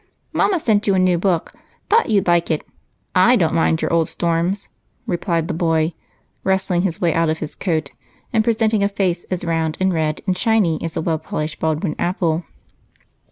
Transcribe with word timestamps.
"Mama 0.33 0.59
sent 0.59 0.87
you 0.87 0.95
a 0.95 0.97
new 0.97 1.19
book 1.19 1.53
thought 1.87 2.09
you'd 2.09 2.25
like 2.25 2.49
it. 2.49 2.65
I 3.13 3.35
don't 3.35 3.53
mind 3.53 3.83
your 3.83 3.93
old 3.93 4.07
storms!" 4.07 4.67
replied 5.05 5.47
the 5.47 5.53
boy, 5.53 5.93
wrestling 6.43 6.81
his 6.81 6.99
way 6.99 7.13
out 7.13 7.29
of 7.29 7.37
his 7.37 7.53
coat 7.53 7.91
and 8.33 8.43
presenting 8.43 8.83
a 8.83 8.89
face 8.89 9.25
as 9.25 9.45
round 9.45 9.77
and 9.79 9.93
red 9.93 10.21
and 10.25 10.35
shiny 10.35 10.81
as 10.83 10.97
a 10.97 11.01
well 11.01 11.19
polished 11.19 11.59
Baldwin 11.59 11.95
apple. 11.99 12.45